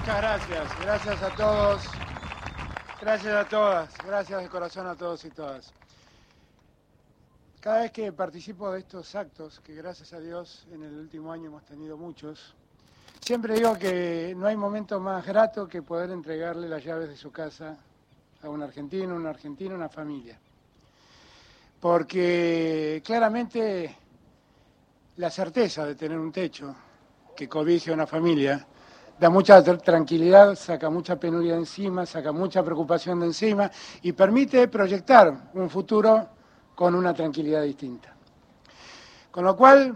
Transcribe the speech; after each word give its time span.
Muchas 0.00 0.16
gracias, 0.16 0.80
gracias 0.80 1.22
a 1.22 1.36
todos, 1.36 1.82
gracias 3.02 3.34
a 3.34 3.46
todas, 3.46 3.94
gracias 3.98 4.42
de 4.42 4.48
corazón 4.48 4.86
a 4.86 4.94
todos 4.94 5.22
y 5.26 5.30
todas. 5.30 5.74
Cada 7.60 7.82
vez 7.82 7.92
que 7.92 8.10
participo 8.10 8.72
de 8.72 8.78
estos 8.78 9.14
actos, 9.14 9.60
que 9.60 9.74
gracias 9.74 10.14
a 10.14 10.20
Dios 10.20 10.66
en 10.72 10.84
el 10.84 10.94
último 10.94 11.30
año 11.30 11.48
hemos 11.48 11.66
tenido 11.66 11.98
muchos, 11.98 12.54
siempre 13.20 13.56
digo 13.56 13.76
que 13.76 14.34
no 14.34 14.46
hay 14.46 14.56
momento 14.56 14.98
más 15.00 15.26
grato 15.26 15.68
que 15.68 15.82
poder 15.82 16.08
entregarle 16.12 16.66
las 16.66 16.82
llaves 16.82 17.10
de 17.10 17.16
su 17.18 17.30
casa 17.30 17.76
a 18.42 18.48
un 18.48 18.62
argentino, 18.62 19.14
una 19.14 19.28
argentina, 19.30 19.74
una 19.74 19.90
familia. 19.90 20.38
Porque 21.78 23.02
claramente 23.04 23.94
la 25.16 25.28
certeza 25.28 25.84
de 25.84 25.94
tener 25.94 26.18
un 26.18 26.32
techo 26.32 26.74
que 27.36 27.46
cobije 27.46 27.90
a 27.90 27.94
una 27.94 28.06
familia 28.06 28.66
da 29.20 29.28
mucha 29.28 29.62
tranquilidad, 29.62 30.54
saca 30.54 30.88
mucha 30.88 31.16
penuria 31.20 31.52
de 31.52 31.58
encima, 31.60 32.06
saca 32.06 32.32
mucha 32.32 32.62
preocupación 32.62 33.20
de 33.20 33.26
encima 33.26 33.70
y 34.00 34.12
permite 34.12 34.66
proyectar 34.66 35.50
un 35.52 35.68
futuro 35.68 36.26
con 36.74 36.94
una 36.94 37.12
tranquilidad 37.12 37.62
distinta. 37.62 38.14
Con 39.30 39.44
lo 39.44 39.54
cual, 39.54 39.94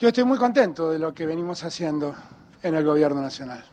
yo 0.00 0.08
estoy 0.08 0.24
muy 0.24 0.36
contento 0.36 0.90
de 0.90 0.98
lo 0.98 1.14
que 1.14 1.24
venimos 1.24 1.62
haciendo 1.62 2.12
en 2.60 2.74
el 2.74 2.84
Gobierno 2.84 3.22
Nacional. 3.22 3.64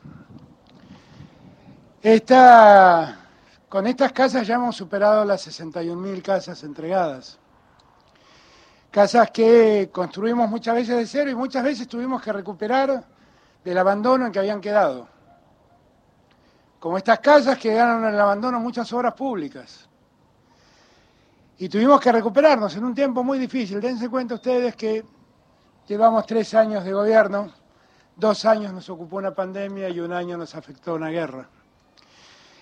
Esta, 2.00 3.18
con 3.68 3.88
estas 3.88 4.12
casas 4.12 4.46
ya 4.46 4.56
hemos 4.56 4.76
superado 4.76 5.26
las 5.26 5.48
61.000 5.48 6.22
casas 6.22 6.64
entregadas. 6.64 7.40
Casas 8.92 9.32
que 9.32 9.90
construimos 9.92 10.48
muchas 10.48 10.76
veces 10.76 10.98
de 10.98 11.08
cero 11.08 11.32
y 11.32 11.36
muchas 11.36 11.64
veces 11.64 11.88
tuvimos 11.88 12.22
que 12.22 12.32
recuperar 12.32 13.17
del 13.68 13.78
abandono 13.80 14.26
en 14.26 14.32
que 14.32 14.40
habían 14.40 14.62
quedado. 14.62 15.10
Como 16.80 16.98
estas 16.98 17.20
casas 17.20 17.58
que 17.58 17.70
quedaron 17.70 18.02
en 18.06 18.14
el 18.14 18.20
abandono 18.20 18.62
muchas 18.62 18.92
obras 18.94 19.14
públicas. 19.14 19.90
Y 21.58 21.68
tuvimos 21.68 22.00
que 22.00 22.14
recuperarnos 22.14 22.74
en 22.78 22.86
un 22.86 22.96
tiempo 22.96 23.26
muy 23.26 23.38
difícil. 23.38 23.82
Dense 23.82 24.08
cuenta 24.08 24.36
ustedes 24.36 24.74
que 24.78 25.04
llevamos 25.86 26.26
tres 26.26 26.54
años 26.54 26.86
de 26.86 26.94
gobierno, 26.94 27.52
dos 28.16 28.46
años 28.46 28.72
nos 28.72 28.90
ocupó 28.90 29.18
una 29.18 29.36
pandemia 29.36 29.90
y 29.90 30.00
un 30.00 30.14
año 30.14 30.38
nos 30.38 30.56
afectó 30.56 30.94
una 30.94 31.10
guerra. 31.10 31.50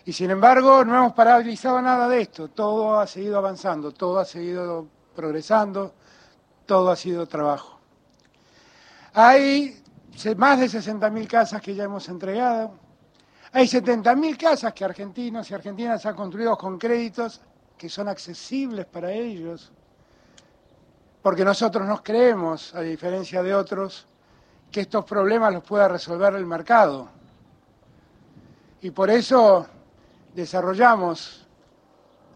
Y 0.06 0.12
sin 0.14 0.32
embargo 0.32 0.84
no 0.84 0.98
hemos 0.98 1.14
paralizado 1.14 1.80
nada 1.84 2.08
de 2.08 2.22
esto, 2.22 2.48
todo 2.48 3.00
ha 3.00 3.06
seguido 3.06 3.38
avanzando, 3.38 3.92
todo 3.92 4.18
ha 4.18 4.26
seguido 4.26 4.88
progresando, 5.16 5.94
todo 6.66 6.90
ha 6.90 6.96
sido 6.96 7.28
trabajo. 7.28 7.80
Hay 9.14 9.85
más 10.38 10.60
de 10.60 10.68
60.000 10.68 11.28
casas 11.28 11.62
que 11.62 11.76
ya 11.76 11.84
hemos 11.84 12.08
entregado, 12.08 12.72
hay 13.52 13.68
70.000 13.68 14.38
casas 14.38 14.74
que 14.74 14.86
argentinos 14.86 15.50
y 15.50 15.54
argentinas 15.54 16.06
han 16.06 16.16
construido 16.16 16.58
con 16.58 16.78
créditos 16.78 17.42
que 17.78 17.90
son 17.90 18.08
accesibles 18.08 18.86
para 18.86 19.12
ellos, 19.12 19.72
porque 21.22 21.44
nosotros 21.44 21.86
nos 21.88 22.02
creemos, 22.02 22.74
a 22.76 22.82
diferencia 22.82 23.44
de 23.44 23.54
otros, 23.54 24.08
que 24.72 24.82
estos 24.82 25.06
problemas 25.06 25.54
los 25.54 25.64
pueda 25.64 25.88
resolver 25.88 26.36
el 26.36 26.46
mercado. 26.46 27.10
Y 28.82 28.92
por 28.92 29.10
eso 29.10 29.66
desarrollamos 30.34 31.48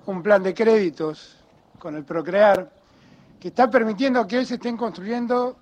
un 0.06 0.24
plan 0.24 0.42
de 0.42 0.54
créditos 0.54 1.38
con 1.78 1.96
el 1.96 2.04
Procrear 2.04 2.72
que 3.40 3.50
está 3.50 3.70
permitiendo 3.70 4.26
que 4.28 4.38
hoy 4.38 4.46
se 4.46 4.56
estén 4.56 4.76
construyendo 4.76 5.58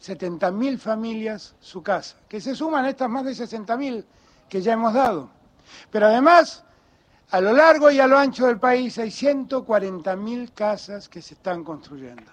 70.000 0.00 0.78
familias 0.78 1.54
su 1.60 1.82
casa, 1.82 2.16
que 2.28 2.40
se 2.40 2.54
suman 2.54 2.84
a 2.84 2.90
estas 2.90 3.08
más 3.08 3.24
de 3.24 3.32
60.000 3.32 4.04
que 4.48 4.62
ya 4.62 4.72
hemos 4.72 4.94
dado. 4.94 5.30
Pero 5.90 6.06
además, 6.06 6.64
a 7.30 7.40
lo 7.40 7.52
largo 7.52 7.90
y 7.90 8.00
a 8.00 8.06
lo 8.06 8.18
ancho 8.18 8.46
del 8.46 8.58
país 8.58 8.98
hay 8.98 9.10
140.000 9.10 10.52
casas 10.52 11.08
que 11.08 11.22
se 11.22 11.34
están 11.34 11.62
construyendo. 11.62 12.30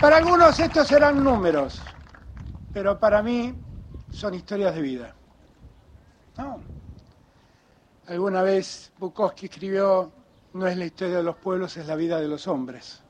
Para 0.00 0.18
algunos 0.18 0.60
estos 0.60 0.88
serán 0.88 1.24
números, 1.24 1.80
pero 2.72 2.98
para 2.98 3.22
mí 3.22 3.54
son 4.10 4.34
historias 4.34 4.74
de 4.74 4.82
vida. 4.82 5.14
Alguna 8.06 8.42
vez 8.42 8.92
Bukowski 8.98 9.46
escribió, 9.46 10.12
no 10.56 10.66
es 10.66 10.76
la 10.76 10.86
historia 10.86 11.18
de 11.18 11.22
los 11.22 11.36
pueblos, 11.36 11.76
es 11.76 11.86
la 11.86 11.94
vida 11.94 12.20
de 12.20 12.28
los 12.28 12.48
hombres. 12.48 13.02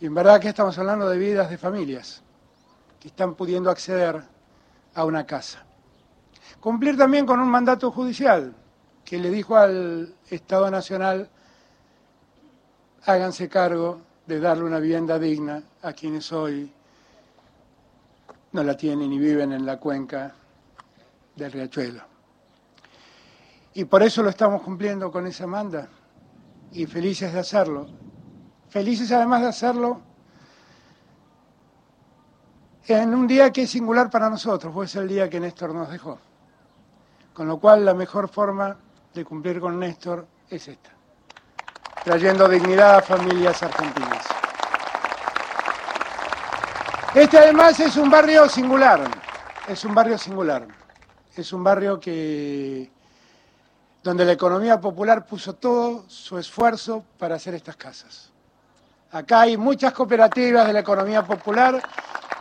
Y 0.00 0.06
en 0.06 0.14
verdad 0.14 0.40
que 0.40 0.48
estamos 0.48 0.78
hablando 0.78 1.08
de 1.08 1.18
vidas 1.18 1.48
de 1.48 1.58
familias 1.58 2.22
que 3.00 3.08
están 3.08 3.34
pudiendo 3.34 3.70
acceder 3.70 4.22
a 4.94 5.04
una 5.04 5.26
casa. 5.26 5.64
Cumplir 6.60 6.96
también 6.96 7.26
con 7.26 7.40
un 7.40 7.48
mandato 7.48 7.90
judicial 7.90 8.54
que 9.04 9.18
le 9.18 9.30
dijo 9.30 9.56
al 9.56 10.14
Estado 10.30 10.70
Nacional, 10.70 11.28
háganse 13.06 13.48
cargo 13.48 14.00
de 14.26 14.40
darle 14.40 14.64
una 14.64 14.78
vivienda 14.78 15.18
digna 15.18 15.62
a 15.82 15.92
quienes 15.92 16.32
hoy 16.32 16.72
no 18.52 18.62
la 18.62 18.76
tienen 18.76 19.12
y 19.12 19.18
viven 19.18 19.52
en 19.52 19.66
la 19.66 19.78
cuenca 19.78 20.34
del 21.34 21.52
riachuelo. 21.52 22.02
Y 23.74 23.84
por 23.84 24.02
eso 24.02 24.22
lo 24.22 24.30
estamos 24.30 24.62
cumpliendo 24.62 25.10
con 25.10 25.26
esa 25.26 25.46
manda 25.46 25.88
y 26.74 26.86
felices 26.86 27.32
de 27.32 27.38
hacerlo. 27.40 27.86
Felices 28.68 29.10
además 29.12 29.42
de 29.42 29.48
hacerlo 29.48 30.00
en 32.86 33.14
un 33.14 33.26
día 33.26 33.50
que 33.50 33.62
es 33.62 33.70
singular 33.70 34.10
para 34.10 34.28
nosotros, 34.28 34.72
pues 34.74 34.90
es 34.90 34.96
el 34.96 35.08
día 35.08 35.30
que 35.30 35.40
Néstor 35.40 35.72
nos 35.72 35.88
dejó. 35.88 36.18
Con 37.32 37.48
lo 37.48 37.58
cual 37.58 37.84
la 37.84 37.94
mejor 37.94 38.28
forma 38.28 38.76
de 39.14 39.24
cumplir 39.24 39.60
con 39.60 39.78
Néstor 39.78 40.26
es 40.50 40.68
esta, 40.68 40.90
trayendo 42.04 42.48
dignidad 42.48 42.96
a 42.96 43.02
familias 43.02 43.62
argentinas. 43.62 44.26
Este 47.14 47.38
además 47.38 47.78
es 47.78 47.96
un 47.96 48.10
barrio 48.10 48.48
singular, 48.48 49.00
es 49.68 49.84
un 49.84 49.94
barrio 49.94 50.18
singular, 50.18 50.66
es 51.36 51.52
un 51.52 51.62
barrio 51.62 52.00
que 52.00 52.90
donde 54.04 54.26
la 54.26 54.32
economía 54.32 54.78
popular 54.78 55.24
puso 55.24 55.54
todo 55.54 56.04
su 56.08 56.38
esfuerzo 56.38 57.02
para 57.18 57.36
hacer 57.36 57.54
estas 57.54 57.74
casas. 57.74 58.30
Acá 59.10 59.40
hay 59.40 59.56
muchas 59.56 59.94
cooperativas 59.94 60.66
de 60.66 60.74
la 60.74 60.80
economía 60.80 61.24
popular 61.24 61.82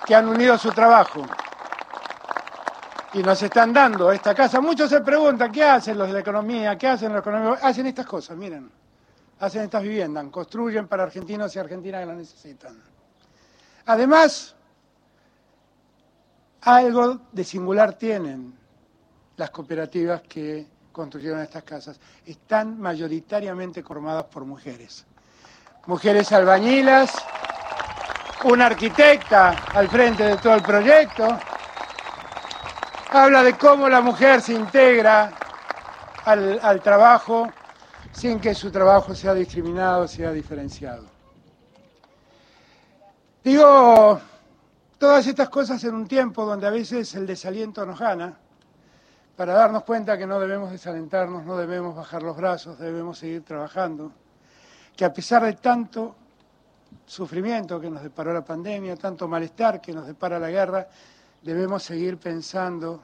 que 0.06 0.14
han 0.14 0.28
unido 0.28 0.58
su 0.58 0.72
trabajo 0.72 1.22
y 3.14 3.24
nos 3.24 3.42
están 3.42 3.72
dando 3.72 4.12
esta 4.12 4.36
casa. 4.36 4.60
Muchos 4.60 4.90
se 4.90 5.00
preguntan, 5.00 5.54
¿qué 5.54 5.64
hacen 5.64 5.98
los 5.98 6.08
de 6.08 6.14
la 6.16 6.20
economía? 6.20 6.78
¿Qué 6.78 6.88
hacen 6.88 7.14
los 7.14 7.22
economía? 7.22 7.58
Hacen 7.62 7.86
estas 7.86 8.06
cosas, 8.06 8.36
miren. 8.36 8.70
Hacen 9.40 9.62
estas 9.62 9.84
viviendas, 9.84 10.26
construyen 10.32 10.90
para 10.90 11.04
argentinos 11.04 11.56
y 11.56 11.60
argentinas 11.60 12.02
que 12.02 12.08
la 12.08 12.16
necesitan. 12.16 12.76
Además, 13.86 14.54
algo 16.60 17.22
de 17.32 17.44
singular 17.46 17.94
tienen 17.94 18.54
las 19.38 19.50
cooperativas 19.50 20.24
que 20.24 20.73
construyeron 20.94 21.42
estas 21.42 21.64
casas. 21.64 22.00
Están 22.26 22.80
mayoritariamente 22.80 23.84
formadas 23.84 24.24
por 24.26 24.46
mujeres. 24.46 25.06
Mujeres 25.88 26.32
albañilas, 26.32 27.12
una 28.46 28.68
arquitecta 28.68 29.50
al 29.74 29.90
frente 29.90 30.24
de 30.24 30.38
todo 30.38 30.56
el 30.56 30.62
proyecto. 30.62 31.28
Habla 33.10 33.44
de 33.44 33.58
cómo 33.58 33.90
la 33.90 34.00
mujer 34.00 34.42
se 34.42 34.54
integra 34.54 35.34
al, 36.24 36.62
al 36.64 36.82
trabajo 36.82 37.52
sin 38.14 38.40
que 38.40 38.56
su 38.56 38.72
trabajo 38.72 39.14
sea 39.14 39.34
discriminado, 39.34 40.08
sea 40.08 40.32
diferenciado. 40.32 41.12
Digo, 43.44 44.22
Todas 45.04 45.28
estas 45.28 45.50
cosas 45.50 45.84
en 45.84 45.96
un 45.96 46.08
tiempo 46.08 46.46
donde 46.46 46.66
a 46.66 46.70
veces 46.70 47.14
el 47.16 47.28
desaliento 47.28 47.86
nos 47.86 48.00
gana, 48.00 48.38
para 49.36 49.54
darnos 49.54 49.84
cuenta 49.84 50.18
que 50.18 50.28
no 50.28 50.40
debemos 50.40 50.72
desalentarnos, 50.72 51.46
no 51.46 51.58
debemos 51.58 51.96
bajar 51.96 52.22
los 52.22 52.38
brazos, 52.38 52.78
debemos 52.78 53.18
seguir 53.18 53.44
trabajando, 53.44 54.12
que 54.96 55.06
a 55.06 55.14
pesar 55.14 55.44
de 55.44 55.54
tanto 55.54 56.16
sufrimiento 57.06 57.80
que 57.80 57.90
nos 57.90 58.04
deparó 58.04 58.34
la 58.34 58.46
pandemia, 58.46 58.96
tanto 58.96 59.28
malestar 59.28 59.82
que 59.82 59.92
nos 59.92 60.06
depara 60.06 60.40
la 60.40 60.50
guerra, 60.50 60.88
debemos 61.42 61.84
seguir 61.84 62.18
pensando 62.18 63.02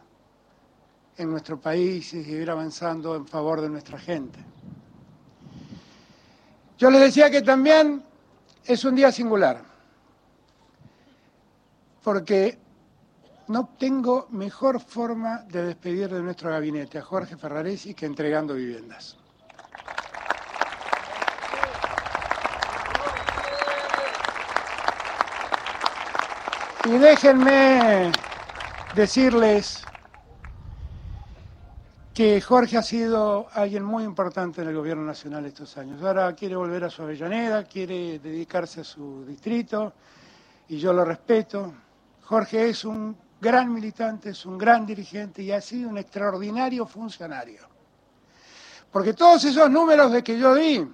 en 1.18 1.30
nuestro 1.30 1.60
país 1.60 2.14
y 2.14 2.24
seguir 2.24 2.50
avanzando 2.50 3.16
en 3.16 3.28
favor 3.28 3.60
de 3.60 3.70
nuestra 3.70 3.98
gente. 3.98 4.40
Yo 6.78 6.90
les 6.90 7.02
decía 7.02 7.30
que 7.30 7.42
también 7.42 8.02
es 8.64 8.86
un 8.86 8.96
día 8.96 9.12
singular 9.12 9.62
porque 12.04 12.58
no 13.50 13.68
tengo 13.80 14.28
mejor 14.30 14.80
forma 14.80 15.40
de 15.40 15.63
despedir 15.63 16.07
de 16.07 16.22
nuestro 16.22 16.51
gabinete 16.51 17.00
a 17.00 17.01
Jorge 17.01 17.36
Ferraresi 17.36 17.96
que 17.96 18.06
entregando 18.06 18.54
viviendas. 18.54 19.18
Y 26.86 26.92
déjenme 26.92 28.12
decirles 28.96 29.84
que 32.13 32.40
Jorge 32.42 32.78
ha 32.78 32.84
sido 32.84 33.48
alguien 33.54 33.84
muy 33.84 34.04
importante 34.04 34.62
en 34.62 34.68
el 34.68 34.75
gobierno 34.75 35.04
nacional 35.04 35.48
estos 35.48 35.75
años. 35.78 36.04
Ahora 36.04 36.36
quiere 36.36 36.56
volver 36.56 36.84
a 36.84 36.90
su 36.92 37.02
Avellaneda, 37.02 37.63
quiere 37.63 38.19
dedicarse 38.19 38.81
a 38.81 38.84
su 38.84 39.25
distrito 39.25 39.94
y 40.68 40.78
yo 40.78 40.94
lo 40.94 41.04
respeto. 41.04 41.74
Jorge 42.22 42.69
es 42.69 42.86
un 42.86 43.29
gran 43.39 43.74
militante, 43.74 44.31
es 44.31 44.45
un 44.45 44.57
gran 44.57 44.86
dirigente 44.86 45.41
y 45.41 45.51
ha 45.51 45.62
sido 45.62 45.89
un 45.89 45.97
extraordinario 45.97 46.86
funcionario. 46.86 47.68
Porque 48.91 49.13
todos 49.13 49.44
esos 49.45 49.69
números 49.69 50.12
de 50.12 50.24
que 50.24 50.38
yo 50.38 50.56
di, 50.56 50.86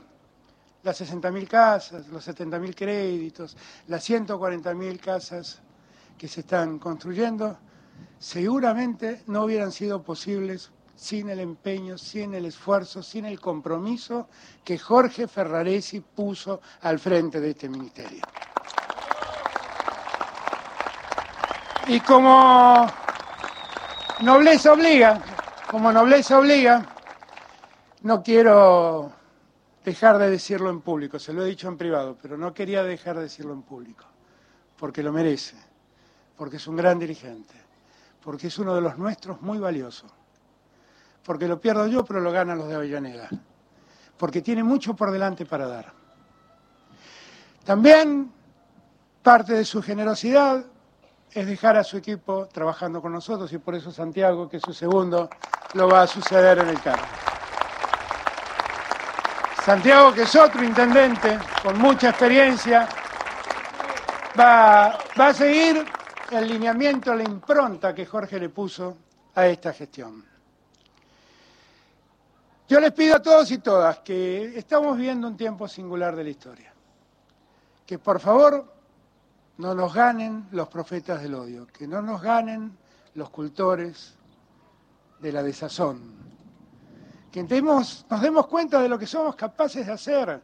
las 0.83 1.01
60.000 1.01 1.47
casas, 1.47 2.07
los 2.09 2.27
70.000 2.27 2.75
créditos, 2.75 3.57
las 3.88 4.07
140.000 4.07 5.00
casas 5.00 5.62
que 6.18 6.27
se 6.27 6.42
están 6.42 6.77
construyendo, 6.77 7.57
seguramente 8.19 9.24
no 9.27 9.45
hubieran 9.45 9.71
sido 9.71 10.03
posibles 10.03 10.71
sin 10.95 11.30
el 11.30 11.39
empeño, 11.39 11.98
sin 11.98 12.33
el 12.36 12.45
esfuerzo, 12.45 13.03
sin 13.03 13.25
el 13.25 13.39
compromiso 13.39 14.30
que 14.63 14.77
Jorge 14.77 15.27
Ferraresi 15.27 16.00
puso 16.00 16.62
al 16.81 17.00
frente 17.00 17.39
de 17.39 17.50
este 17.50 17.68
ministerio. 17.68 18.21
Y 21.88 22.00
como 22.00 22.88
nobleza 24.22 24.74
obliga, 24.74 25.22
como 25.70 25.92
nobleza 25.92 26.40
obliga, 26.40 26.86
no 28.02 28.24
quiero 28.24 29.12
dejar 29.84 30.18
de 30.18 30.30
decirlo 30.30 30.70
en 30.70 30.82
público, 30.82 31.20
se 31.20 31.34
lo 31.34 31.44
he 31.44 31.50
dicho 31.50 31.68
en 31.68 31.78
privado, 31.78 32.18
pero 32.22 32.38
no 32.38 32.54
quería 32.54 32.84
dejar 32.84 33.18
de 33.18 33.24
decirlo 33.24 33.54
en 33.54 33.62
público, 33.62 34.06
porque 34.78 35.04
lo 35.04 35.12
merece, 35.12 35.58
porque 36.36 36.58
es 36.58 36.68
un 36.68 36.76
gran 36.76 36.98
dirigente, 36.98 37.54
porque 38.24 38.48
es 38.48 38.58
uno 38.58 38.74
de 38.74 38.82
los 38.82 38.98
nuestros 38.98 39.42
muy 39.42 39.60
valiosos 39.60 40.12
porque 41.26 41.48
lo 41.48 41.60
pierdo 41.60 41.88
yo, 41.88 42.06
pero 42.06 42.22
lo 42.22 42.32
ganan 42.32 42.60
los 42.60 42.68
de 42.68 42.76
Avellaneda, 42.76 43.28
porque 44.18 44.42
tiene 44.42 44.64
mucho 44.64 44.96
por 44.96 45.12
delante 45.12 45.46
para 45.46 45.68
dar. 45.68 45.92
También 47.66 48.32
parte 49.24 49.54
de 49.54 49.66
su 49.66 49.82
generosidad 49.82 50.64
es 51.31 51.48
dejar 51.48 51.77
a 51.77 51.83
su 51.83 51.98
equipo 51.98 52.48
trabajando 52.51 53.01
con 53.01 53.12
nosotros 53.12 53.51
y 53.54 53.57
por 53.57 53.75
eso 53.75 53.92
Santiago, 53.92 54.48
que 54.48 54.57
es 54.57 54.63
su 54.63 54.74
segundo, 54.74 55.30
lo 55.74 55.89
va 55.89 56.04
a 56.04 56.07
suceder 56.07 56.60
en 56.60 56.69
el 56.69 56.81
cargo. 56.81 57.06
Santiago, 59.63 60.13
que 60.13 60.22
es 60.22 60.36
otro 60.36 60.63
intendente 60.63 61.39
con 61.63 61.77
mucha 61.80 62.10
experiencia, 62.10 62.88
va, 64.39 64.98
va 65.19 65.27
a 65.27 65.33
seguir 65.33 65.83
el 66.31 66.48
lineamiento, 66.48 67.13
la 67.16 67.24
impronta 67.24 67.94
que 67.94 68.06
Jorge 68.06 68.39
le 68.39 68.50
puso 68.50 68.98
a 69.33 69.48
esta 69.48 69.74
gestión. 69.74 70.24
Yo 72.68 72.80
les 72.80 72.92
pido 72.94 73.16
a 73.16 73.22
todos 73.22 73.51
y 73.51 73.60
todas 73.60 74.00
que 74.00 74.57
estamos 74.57 74.98
viviendo 74.98 75.27
un 75.27 75.38
tiempo 75.38 75.68
singular 75.68 76.16
de 76.16 76.24
la 76.24 76.30
historia. 76.30 76.74
Que 77.86 78.00
por 78.00 78.19
favor 78.19 78.75
no 79.57 79.74
nos 79.74 79.94
ganen 79.94 80.48
los 80.52 80.68
profetas 80.68 81.22
del 81.22 81.36
odio, 81.36 81.68
que 81.68 81.88
no 81.88 82.02
nos 82.02 82.22
ganen 82.22 82.78
los 83.13 83.30
cultores 83.30 84.16
de 85.19 85.31
la 85.31 85.42
desazón. 85.42 86.13
Que 87.31 87.44
nos 87.44 88.22
demos 88.22 88.48
cuenta 88.48 88.81
de 88.81 88.90
lo 88.90 88.98
que 88.98 89.07
somos 89.07 89.36
capaces 89.36 89.86
de 89.86 89.92
hacer. 89.92 90.42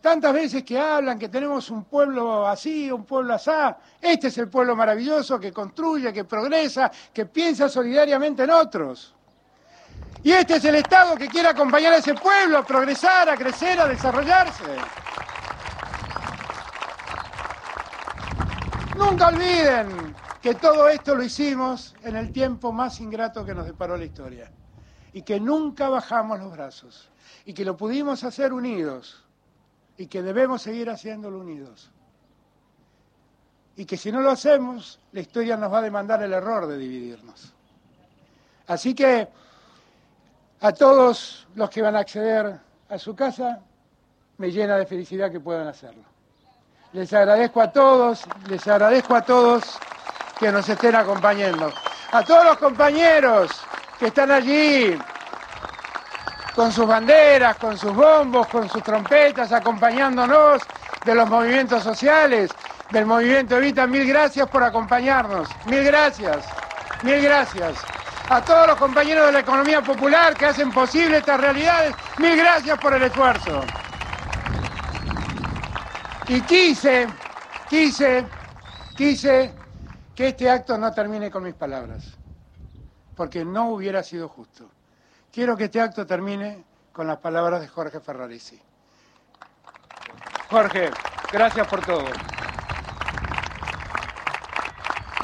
Tantas 0.00 0.32
veces 0.32 0.62
que 0.62 0.78
hablan 0.78 1.18
que 1.18 1.28
tenemos 1.28 1.70
un 1.70 1.84
pueblo 1.84 2.46
así, 2.46 2.90
un 2.90 3.04
pueblo 3.04 3.34
asá. 3.34 3.76
Este 4.00 4.28
es 4.28 4.38
el 4.38 4.48
pueblo 4.48 4.76
maravilloso 4.76 5.40
que 5.40 5.52
construye, 5.52 6.12
que 6.12 6.24
progresa, 6.24 6.90
que 7.12 7.26
piensa 7.26 7.68
solidariamente 7.68 8.44
en 8.44 8.50
otros. 8.50 9.14
Y 10.22 10.30
este 10.32 10.56
es 10.56 10.64
el 10.64 10.76
Estado 10.76 11.16
que 11.16 11.28
quiere 11.28 11.48
acompañar 11.48 11.92
a 11.92 11.96
ese 11.96 12.14
pueblo 12.14 12.58
a 12.58 12.64
progresar, 12.64 13.28
a 13.28 13.36
crecer, 13.36 13.80
a 13.80 13.88
desarrollarse. 13.88 14.76
Nunca 19.08 19.28
olviden 19.28 20.14
que 20.42 20.54
todo 20.54 20.86
esto 20.86 21.14
lo 21.14 21.22
hicimos 21.24 21.94
en 22.02 22.14
el 22.14 22.30
tiempo 22.30 22.72
más 22.72 23.00
ingrato 23.00 23.42
que 23.42 23.54
nos 23.54 23.64
deparó 23.64 23.96
la 23.96 24.04
historia. 24.04 24.50
Y 25.14 25.22
que 25.22 25.40
nunca 25.40 25.88
bajamos 25.88 26.38
los 26.38 26.52
brazos. 26.52 27.08
Y 27.46 27.54
que 27.54 27.64
lo 27.64 27.74
pudimos 27.74 28.22
hacer 28.22 28.52
unidos. 28.52 29.24
Y 29.96 30.08
que 30.08 30.22
debemos 30.22 30.60
seguir 30.60 30.90
haciéndolo 30.90 31.38
unidos. 31.38 31.90
Y 33.76 33.86
que 33.86 33.96
si 33.96 34.12
no 34.12 34.20
lo 34.20 34.30
hacemos, 34.30 35.00
la 35.12 35.20
historia 35.20 35.56
nos 35.56 35.72
va 35.72 35.78
a 35.78 35.82
demandar 35.82 36.22
el 36.22 36.34
error 36.34 36.66
de 36.66 36.76
dividirnos. 36.76 37.54
Así 38.66 38.94
que 38.94 39.26
a 40.60 40.72
todos 40.72 41.48
los 41.54 41.70
que 41.70 41.80
van 41.80 41.96
a 41.96 42.00
acceder 42.00 42.60
a 42.90 42.98
su 42.98 43.16
casa, 43.16 43.62
me 44.36 44.50
llena 44.52 44.76
de 44.76 44.84
felicidad 44.84 45.32
que 45.32 45.40
puedan 45.40 45.66
hacerlo. 45.66 46.17
Les 46.92 47.12
agradezco 47.12 47.60
a 47.60 47.70
todos, 47.70 48.24
les 48.46 48.66
agradezco 48.66 49.14
a 49.14 49.20
todos 49.20 49.78
que 50.38 50.50
nos 50.50 50.66
estén 50.68 50.96
acompañando. 50.96 51.70
A 52.12 52.22
todos 52.22 52.44
los 52.46 52.56
compañeros 52.56 53.50
que 53.98 54.06
están 54.06 54.30
allí 54.30 54.98
con 56.54 56.72
sus 56.72 56.86
banderas, 56.86 57.56
con 57.58 57.76
sus 57.76 57.94
bombos, 57.94 58.46
con 58.48 58.70
sus 58.70 58.82
trompetas, 58.82 59.52
acompañándonos 59.52 60.62
de 61.04 61.14
los 61.14 61.28
movimientos 61.28 61.82
sociales, 61.82 62.50
del 62.90 63.04
movimiento 63.04 63.58
Evita, 63.58 63.86
mil 63.86 64.08
gracias 64.08 64.48
por 64.48 64.62
acompañarnos. 64.62 65.46
Mil 65.66 65.84
gracias, 65.84 66.46
mil 67.02 67.20
gracias 67.20 67.74
a 68.30 68.40
todos 68.42 68.66
los 68.66 68.76
compañeros 68.76 69.26
de 69.26 69.32
la 69.32 69.40
economía 69.40 69.82
popular 69.82 70.34
que 70.34 70.46
hacen 70.46 70.70
posible 70.70 71.18
estas 71.18 71.38
realidades, 71.38 71.94
mil 72.16 72.36
gracias 72.36 72.78
por 72.78 72.94
el 72.94 73.02
esfuerzo. 73.02 73.62
Y 76.28 76.42
quise, 76.42 77.08
quise, 77.70 78.26
quise 78.94 79.54
que 80.14 80.28
este 80.28 80.50
acto 80.50 80.76
no 80.76 80.92
termine 80.92 81.30
con 81.30 81.42
mis 81.42 81.54
palabras, 81.54 82.18
porque 83.16 83.46
no 83.46 83.70
hubiera 83.70 84.02
sido 84.02 84.28
justo. 84.28 84.70
Quiero 85.32 85.56
que 85.56 85.64
este 85.64 85.80
acto 85.80 86.06
termine 86.06 86.64
con 86.92 87.06
las 87.06 87.16
palabras 87.16 87.62
de 87.62 87.68
Jorge 87.68 88.00
Ferraresi. 88.00 88.60
Jorge, 90.50 90.90
gracias 91.32 91.66
por 91.66 91.80
todo. 91.86 92.04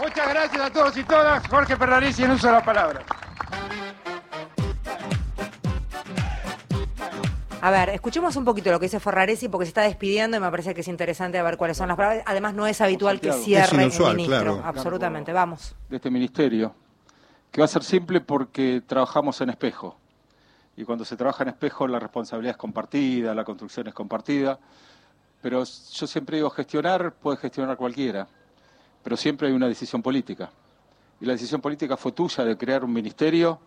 Muchas 0.00 0.28
gracias 0.28 0.62
a 0.62 0.70
todos 0.70 0.96
y 0.96 1.04
todas. 1.04 1.46
Jorge 1.48 1.76
Ferraresi 1.76 2.24
en 2.24 2.30
uso 2.30 2.46
de 2.46 2.52
la 2.54 2.64
palabra. 2.64 3.04
A 7.64 7.70
ver, 7.70 7.88
escuchemos 7.88 8.36
un 8.36 8.44
poquito 8.44 8.70
lo 8.70 8.78
que 8.78 8.84
dice 8.84 9.00
Ferraresi 9.00 9.48
porque 9.48 9.64
se 9.64 9.70
está 9.70 9.80
despidiendo 9.82 10.36
y 10.36 10.40
me 10.40 10.50
parece 10.50 10.74
que 10.74 10.82
es 10.82 10.88
interesante 10.88 11.40
ver 11.40 11.56
cuáles 11.56 11.78
son 11.78 11.88
las 11.88 11.96
palabras. 11.96 12.22
Además, 12.26 12.52
no 12.52 12.66
es 12.66 12.78
habitual 12.82 13.20
que 13.20 13.32
cierre 13.32 13.84
el 13.84 14.16
ministro. 14.16 14.60
Absolutamente, 14.62 15.32
vamos. 15.32 15.74
De 15.88 15.96
este 15.96 16.10
ministerio, 16.10 16.74
que 17.50 17.62
va 17.62 17.64
a 17.64 17.68
ser 17.68 17.82
simple 17.82 18.20
porque 18.20 18.82
trabajamos 18.86 19.40
en 19.40 19.48
espejo. 19.48 19.96
Y 20.76 20.84
cuando 20.84 21.06
se 21.06 21.16
trabaja 21.16 21.42
en 21.44 21.48
espejo, 21.48 21.88
la 21.88 21.98
responsabilidad 21.98 22.50
es 22.50 22.58
compartida, 22.58 23.34
la 23.34 23.44
construcción 23.44 23.86
es 23.88 23.94
compartida. 23.94 24.58
Pero 25.40 25.64
yo 25.64 26.06
siempre 26.06 26.36
digo, 26.36 26.50
gestionar 26.50 27.14
puede 27.14 27.38
gestionar 27.38 27.78
cualquiera 27.78 28.28
pero 29.04 29.18
siempre 29.18 29.48
hay 29.48 29.54
una 29.54 29.68
decisión 29.68 30.02
política. 30.02 30.50
Y 31.20 31.26
la 31.26 31.34
decisión 31.34 31.60
política 31.60 31.96
fue 31.96 32.12
tuya 32.12 32.42
de 32.42 32.56
crear 32.56 32.82
un 32.82 32.92
ministerio 32.92 33.60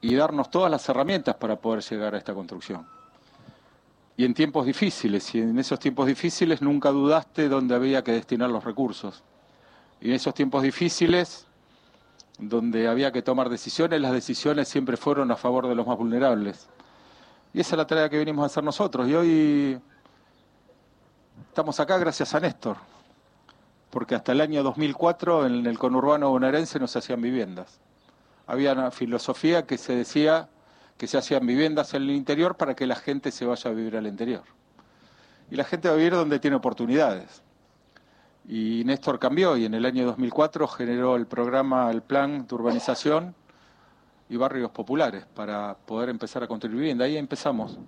y 0.00 0.14
darnos 0.14 0.50
todas 0.50 0.70
las 0.70 0.88
herramientas 0.88 1.36
para 1.36 1.56
poder 1.56 1.82
llegar 1.82 2.14
a 2.14 2.18
esta 2.18 2.34
construcción. 2.34 2.86
Y 4.16 4.24
en 4.24 4.34
tiempos 4.34 4.66
difíciles, 4.66 5.34
y 5.34 5.40
en 5.40 5.58
esos 5.58 5.78
tiempos 5.78 6.06
difíciles 6.06 6.60
nunca 6.60 6.90
dudaste 6.90 7.48
dónde 7.48 7.74
había 7.74 8.02
que 8.02 8.12
destinar 8.12 8.50
los 8.50 8.64
recursos. 8.64 9.22
Y 10.00 10.08
en 10.08 10.14
esos 10.14 10.34
tiempos 10.34 10.62
difíciles, 10.62 11.46
donde 12.38 12.88
había 12.88 13.12
que 13.12 13.22
tomar 13.22 13.48
decisiones, 13.48 14.00
las 14.00 14.12
decisiones 14.12 14.68
siempre 14.68 14.96
fueron 14.96 15.30
a 15.30 15.36
favor 15.36 15.68
de 15.68 15.74
los 15.74 15.86
más 15.86 15.96
vulnerables. 15.96 16.68
Y 17.52 17.60
esa 17.60 17.74
es 17.74 17.78
la 17.78 17.86
tarea 17.86 18.08
que 18.08 18.18
venimos 18.18 18.42
a 18.42 18.46
hacer 18.46 18.64
nosotros. 18.64 19.08
Y 19.08 19.14
hoy 19.14 19.80
estamos 21.48 21.78
acá 21.80 21.98
gracias 21.98 22.34
a 22.34 22.40
Néstor 22.40 22.76
porque 23.90 24.14
hasta 24.14 24.32
el 24.32 24.40
año 24.40 24.62
2004 24.62 25.46
en 25.46 25.66
el 25.66 25.78
conurbano 25.78 26.30
bonaerense 26.30 26.78
no 26.78 26.86
se 26.86 26.98
hacían 26.98 27.20
viviendas. 27.20 27.80
Había 28.48 28.72
una 28.72 28.90
filosofía 28.90 29.66
que 29.66 29.76
se 29.76 29.94
decía 29.94 30.48
que 30.96 31.06
se 31.06 31.18
hacían 31.18 31.46
viviendas 31.46 31.92
en 31.92 32.02
el 32.02 32.10
interior 32.10 32.56
para 32.56 32.74
que 32.74 32.86
la 32.86 32.96
gente 32.96 33.30
se 33.30 33.44
vaya 33.44 33.70
a 33.70 33.74
vivir 33.74 33.94
al 33.94 34.06
interior. 34.06 34.42
Y 35.50 35.56
la 35.56 35.64
gente 35.64 35.88
va 35.88 35.94
a 35.94 35.96
vivir 35.98 36.14
donde 36.14 36.40
tiene 36.40 36.56
oportunidades. 36.56 37.42
Y 38.48 38.82
Néstor 38.86 39.18
cambió 39.18 39.54
y 39.58 39.66
en 39.66 39.74
el 39.74 39.84
año 39.84 40.06
2004 40.06 40.66
generó 40.66 41.16
el 41.16 41.26
programa, 41.26 41.90
el 41.90 42.00
plan 42.00 42.46
de 42.46 42.54
urbanización 42.54 43.34
y 44.30 44.36
barrios 44.38 44.70
populares 44.70 45.26
para 45.34 45.76
poder 45.76 46.08
empezar 46.08 46.42
a 46.42 46.46
construir 46.46 46.76
vivienda. 46.76 47.04
Ahí 47.04 47.18
empezamos. 47.18 47.78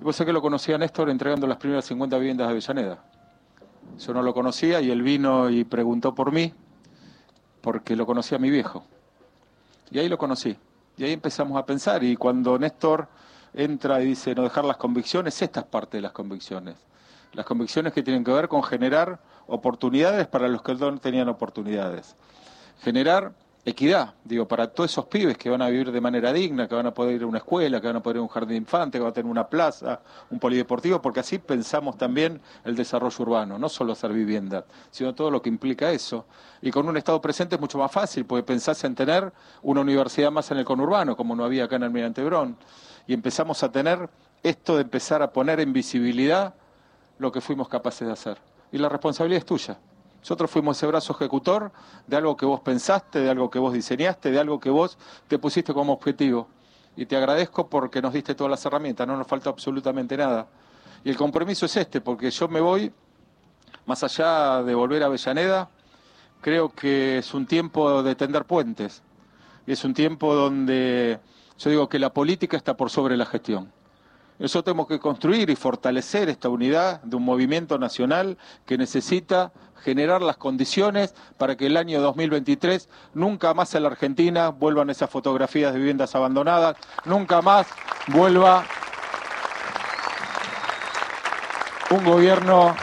Y 0.00 0.04
vos 0.04 0.14
sé 0.14 0.24
que 0.24 0.32
lo 0.32 0.40
conocía 0.40 0.78
Néstor 0.78 1.10
entregando 1.10 1.48
las 1.48 1.58
primeras 1.58 1.84
50 1.86 2.16
viviendas 2.18 2.46
de 2.46 2.52
Avellaneda 2.52 3.04
Yo 3.98 4.14
no 4.14 4.22
lo 4.22 4.32
conocía 4.32 4.80
y 4.80 4.92
él 4.92 5.02
vino 5.02 5.50
y 5.50 5.64
preguntó 5.64 6.14
por 6.14 6.30
mí 6.30 6.54
porque 7.60 7.96
lo 7.96 8.06
conocía 8.06 8.38
mi 8.38 8.50
viejo. 8.50 8.84
Y 9.94 10.00
ahí 10.00 10.08
lo 10.08 10.18
conocí. 10.18 10.56
Y 10.96 11.04
ahí 11.04 11.12
empezamos 11.12 11.56
a 11.56 11.64
pensar. 11.64 12.02
Y 12.02 12.16
cuando 12.16 12.58
Néstor 12.58 13.06
entra 13.54 14.02
y 14.02 14.06
dice 14.06 14.34
no 14.34 14.42
dejar 14.42 14.64
las 14.64 14.76
convicciones, 14.76 15.40
esta 15.40 15.60
es 15.60 15.66
parte 15.66 15.98
de 15.98 16.02
las 16.02 16.10
convicciones. 16.10 16.74
Las 17.32 17.46
convicciones 17.46 17.92
que 17.92 18.02
tienen 18.02 18.24
que 18.24 18.32
ver 18.32 18.48
con 18.48 18.64
generar 18.64 19.20
oportunidades 19.46 20.26
para 20.26 20.48
los 20.48 20.62
que 20.62 20.74
no 20.74 20.98
tenían 20.98 21.28
oportunidades. 21.28 22.16
Generar 22.82 23.34
equidad, 23.66 24.14
digo, 24.24 24.46
para 24.46 24.66
todos 24.68 24.90
esos 24.90 25.06
pibes 25.06 25.38
que 25.38 25.48
van 25.48 25.62
a 25.62 25.68
vivir 25.68 25.90
de 25.90 26.00
manera 26.00 26.32
digna, 26.32 26.68
que 26.68 26.74
van 26.74 26.86
a 26.86 26.92
poder 26.92 27.16
ir 27.16 27.22
a 27.22 27.26
una 27.26 27.38
escuela, 27.38 27.80
que 27.80 27.86
van 27.86 27.96
a 27.96 28.02
poder 28.02 28.16
ir 28.16 28.20
a 28.20 28.22
un 28.22 28.28
jardín 28.28 28.50
de 28.50 28.56
infante, 28.56 28.98
que 28.98 29.02
van 29.02 29.10
a 29.10 29.14
tener 29.14 29.30
una 29.30 29.48
plaza, 29.48 30.00
un 30.30 30.38
polideportivo, 30.38 31.00
porque 31.00 31.20
así 31.20 31.38
pensamos 31.38 31.96
también 31.96 32.40
el 32.64 32.76
desarrollo 32.76 33.16
urbano, 33.20 33.58
no 33.58 33.68
solo 33.70 33.92
hacer 33.92 34.12
vivienda, 34.12 34.66
sino 34.90 35.14
todo 35.14 35.30
lo 35.30 35.40
que 35.40 35.48
implica 35.48 35.90
eso. 35.90 36.26
Y 36.60 36.70
con 36.70 36.86
un 36.88 36.96
Estado 36.96 37.20
presente 37.22 37.54
es 37.54 37.60
mucho 37.60 37.78
más 37.78 37.90
fácil, 37.90 38.26
porque 38.26 38.42
pensás 38.42 38.84
en 38.84 38.94
tener 38.94 39.32
una 39.62 39.80
universidad 39.80 40.30
más 40.30 40.50
en 40.50 40.58
el 40.58 40.64
conurbano, 40.64 41.16
como 41.16 41.34
no 41.34 41.44
había 41.44 41.64
acá 41.64 41.76
en 41.76 41.84
el 41.84 41.90
Mirante 41.90 42.22
Brón, 42.22 42.56
y 43.06 43.14
empezamos 43.14 43.62
a 43.62 43.72
tener 43.72 44.10
esto 44.42 44.76
de 44.76 44.82
empezar 44.82 45.22
a 45.22 45.32
poner 45.32 45.60
en 45.60 45.72
visibilidad 45.72 46.54
lo 47.18 47.32
que 47.32 47.40
fuimos 47.40 47.68
capaces 47.68 48.06
de 48.06 48.12
hacer. 48.12 48.38
Y 48.72 48.78
la 48.78 48.90
responsabilidad 48.90 49.38
es 49.38 49.46
tuya. 49.46 49.78
Nosotros 50.24 50.50
fuimos 50.50 50.78
ese 50.78 50.86
brazo 50.86 51.12
ejecutor 51.12 51.70
de 52.06 52.16
algo 52.16 52.34
que 52.34 52.46
vos 52.46 52.60
pensaste, 52.60 53.20
de 53.20 53.28
algo 53.28 53.50
que 53.50 53.58
vos 53.58 53.74
diseñaste, 53.74 54.30
de 54.30 54.40
algo 54.40 54.58
que 54.58 54.70
vos 54.70 54.96
te 55.28 55.38
pusiste 55.38 55.74
como 55.74 55.92
objetivo. 55.92 56.48
Y 56.96 57.04
te 57.04 57.14
agradezco 57.14 57.68
porque 57.68 58.00
nos 58.00 58.14
diste 58.14 58.34
todas 58.34 58.50
las 58.50 58.64
herramientas, 58.64 59.06
no 59.06 59.18
nos 59.18 59.26
falta 59.26 59.50
absolutamente 59.50 60.16
nada. 60.16 60.46
Y 61.04 61.10
el 61.10 61.18
compromiso 61.18 61.66
es 61.66 61.76
este, 61.76 62.00
porque 62.00 62.30
yo 62.30 62.48
me 62.48 62.62
voy, 62.62 62.90
más 63.84 64.02
allá 64.02 64.62
de 64.62 64.74
volver 64.74 65.02
a 65.02 65.06
Avellaneda, 65.06 65.68
creo 66.40 66.70
que 66.70 67.18
es 67.18 67.34
un 67.34 67.44
tiempo 67.44 68.02
de 68.02 68.14
tender 68.14 68.46
puentes. 68.46 69.02
Y 69.66 69.72
es 69.72 69.84
un 69.84 69.92
tiempo 69.92 70.34
donde 70.34 71.20
yo 71.58 71.68
digo 71.68 71.86
que 71.90 71.98
la 71.98 72.14
política 72.14 72.56
está 72.56 72.74
por 72.74 72.88
sobre 72.88 73.18
la 73.18 73.26
gestión. 73.26 73.70
Nosotros 74.38 74.64
tenemos 74.64 74.88
que 74.88 74.98
construir 74.98 75.48
y 75.50 75.54
fortalecer 75.54 76.28
esta 76.28 76.48
unidad 76.48 77.00
de 77.02 77.14
un 77.14 77.24
movimiento 77.24 77.78
nacional 77.78 78.36
que 78.66 78.76
necesita 78.76 79.52
generar 79.82 80.22
las 80.22 80.36
condiciones 80.36 81.14
para 81.38 81.56
que 81.56 81.66
el 81.66 81.76
año 81.76 82.00
2023 82.00 82.88
nunca 83.14 83.54
más 83.54 83.74
en 83.74 83.82
la 83.82 83.90
Argentina 83.90 84.48
vuelvan 84.50 84.90
esas 84.90 85.10
fotografías 85.10 85.72
de 85.72 85.78
viviendas 85.78 86.14
abandonadas, 86.14 86.76
nunca 87.04 87.42
más 87.42 87.66
vuelva 88.08 88.64
un 91.90 92.04
gobierno 92.04 92.74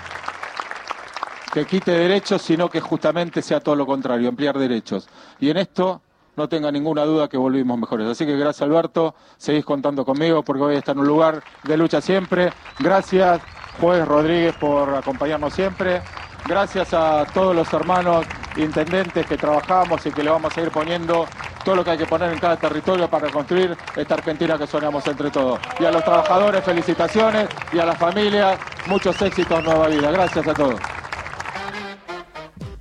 que 1.54 1.66
quite 1.66 1.92
derechos, 1.92 2.42
sino 2.42 2.70
que 2.70 2.80
justamente 2.80 3.42
sea 3.42 3.60
todo 3.60 3.76
lo 3.76 3.86
contrario, 3.86 4.30
ampliar 4.30 4.58
derechos. 4.58 5.10
Y 5.40 5.50
en 5.50 5.58
esto 5.58 6.02
no 6.38 6.48
tenga 6.48 6.72
ninguna 6.72 7.04
duda 7.04 7.28
que 7.28 7.38
volvimos 7.38 7.78
mejores. 7.78 8.08
Así 8.08 8.26
que 8.26 8.38
gracias 8.38 8.62
Alberto, 8.62 9.16
seguís 9.38 9.66
contando 9.66 10.06
conmigo 10.06 10.44
porque 10.44 10.62
voy 10.62 10.76
a 10.76 10.80
estar 10.80 10.96
en 10.96 11.02
un 11.02 11.08
lugar 11.08 11.44
de 11.64 11.78
lucha 11.78 12.00
siempre. 12.00 12.54
Gracias 12.80 13.42
Juez 13.80 14.08
Rodríguez 14.08 14.56
por 14.56 14.94
acompañarnos 14.96 15.54
siempre. 15.54 16.02
Gracias 16.46 16.94
a 16.94 17.26
todos 17.34 17.56
los 17.56 17.72
hermanos 17.74 18.26
intendentes 18.58 19.26
que 19.26 19.38
trabajamos 19.38 20.06
y 20.06 20.12
que 20.12 20.24
le 20.24 20.30
vamos 20.30 20.56
a 20.58 20.62
ir 20.62 20.72
poniendo 20.72 21.28
todo 21.64 21.76
lo 21.76 21.84
que 21.84 21.92
hay 21.92 21.98
que 21.98 22.06
poner 22.06 22.34
en 22.34 22.40
cada 22.40 22.58
territorio 22.58 23.08
para 23.08 23.30
construir 23.30 23.78
esta 23.96 24.16
Argentina 24.16 24.58
que 24.58 24.68
soñamos 24.68 25.06
entre 25.08 25.30
todos. 25.30 25.60
Y 25.80 25.86
a 25.86 25.92
los 25.92 26.04
trabajadores, 26.04 26.64
felicitaciones 26.64 27.48
y 27.72 27.80
a 27.80 27.86
las 27.86 27.98
familias, 27.98 28.58
muchos 28.88 29.22
éxitos, 29.22 29.64
nueva 29.64 29.88
vida. 29.88 30.12
Gracias 30.12 30.48
a 30.48 30.54
todos. 30.54 30.80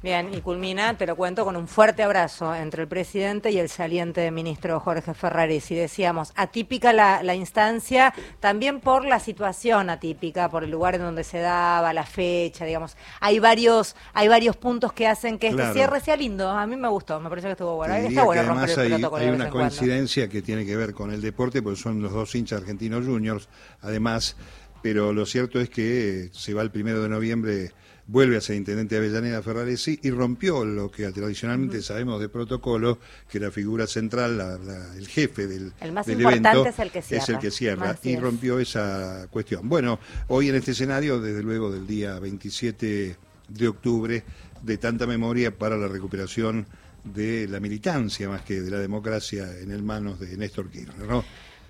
Bien, 0.03 0.33
y 0.33 0.41
culmina, 0.41 0.97
te 0.97 1.07
lo 1.07 1.15
cuento, 1.15 1.45
con 1.45 1.57
un 1.57 1.69
fuerte 1.69 2.03
abrazo 2.03 2.55
entre 2.55 2.83
el 2.83 2.89
presidente 2.89 3.51
y 3.51 3.59
el 3.59 3.69
saliente 3.69 4.31
ministro 4.31 4.81
Jorge 4.81 5.13
Ferraris. 5.13 5.71
Y 5.71 5.75
decíamos, 5.75 6.33
atípica 6.37 6.95
la, 6.95 7.35
instancia, 7.35 8.15
también 8.41 8.81
por 8.81 9.05
la 9.05 9.21
situación 9.21 9.91
atípica, 9.91 10.49
por 10.49 10.65
el 10.65 10.71
lugar 10.71 10.95
en 10.95 11.03
donde 11.03 11.23
se 11.23 11.41
daba, 11.41 11.93
la 11.93 12.07
fecha, 12.07 12.65
digamos. 12.65 12.97
Hay 13.21 13.41
varios, 13.41 13.95
hay 14.15 14.29
varios 14.29 14.57
puntos 14.57 14.95
que 14.95 15.07
hacen 15.07 15.39
que 15.39 15.49
este 15.49 15.71
cierre 15.75 16.01
sea 16.01 16.17
lindo. 16.17 16.49
A 16.49 16.67
mí 16.67 16.77
me 16.77 16.89
gustó, 16.89 17.21
me 17.21 17.29
parece 17.29 17.49
que 17.49 17.53
estuvo 17.53 17.77
bueno. 17.77 17.95
Está 17.95 18.25
bueno 18.25 18.43
romper 18.43 18.71
el 18.71 18.93
hay, 18.95 19.05
hay 19.19 19.29
una 19.29 19.51
coincidencia 19.51 20.31
que 20.31 20.41
tiene 20.41 20.65
que 20.65 20.77
ver 20.77 20.95
con 20.95 21.13
el 21.13 21.21
deporte, 21.21 21.61
porque 21.61 21.79
son 21.79 22.01
los 22.01 22.13
dos 22.13 22.35
hinchas 22.35 22.63
argentinos 22.63 23.05
juniors, 23.05 23.51
además, 23.83 24.35
pero 24.81 25.13
lo 25.13 25.27
cierto 25.27 25.61
es 25.61 25.69
que 25.69 26.31
se 26.33 26.55
va 26.55 26.63
el 26.63 26.71
primero 26.71 27.03
de 27.03 27.11
noviembre 27.11 27.73
vuelve 28.11 28.37
a 28.37 28.41
ser 28.41 28.57
intendente 28.57 28.97
de 28.97 29.07
Avellaneda 29.07 29.41
Ferraresi 29.41 30.01
y 30.03 30.11
rompió 30.11 30.65
lo 30.65 30.91
que 30.91 31.11
tradicionalmente 31.13 31.81
sabemos 31.81 32.21
de 32.21 32.29
protocolo, 32.29 32.99
que 33.31 33.39
la 33.39 33.53
figura 33.53 33.87
central, 33.87 34.59
el 34.97 35.07
jefe 35.07 35.47
del, 35.47 35.73
el 35.81 35.93
más 35.93 36.09
evento, 36.09 36.67
es 36.67 36.79
el 36.81 36.91
que 36.91 37.03
cierra, 37.03 37.23
es 37.23 37.29
el 37.29 37.39
que 37.39 37.51
cierra 37.53 37.97
y 38.03 38.17
rompió 38.17 38.59
esa 38.59 39.29
cuestión. 39.31 39.69
Bueno, 39.69 40.01
hoy 40.27 40.49
en 40.49 40.57
este 40.57 40.73
escenario, 40.73 41.21
desde 41.21 41.43
luego 41.43 41.71
del 41.71 41.87
día 41.87 42.19
27 42.19 43.17
de 43.49 43.69
octubre, 43.69 44.25
de 44.61 44.79
tanta 44.79 45.07
memoria 45.07 45.57
para 45.57 45.77
la 45.77 45.87
recuperación 45.87 46.67
de 47.05 47.47
la 47.49 47.61
militancia 47.61 48.29
más 48.29 48.43
que 48.43 48.61
de 48.61 48.71
la 48.71 48.79
democracia 48.79 49.47
en 49.61 49.71
el 49.71 49.83
manos 49.85 50.19
de 50.19 50.37
Néstor 50.37 50.69
Kirchner. 50.69 51.07
¿no? 51.07 51.25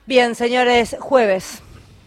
Bien, 0.07 0.35
señores, 0.35 0.97
jueves. 0.99 1.63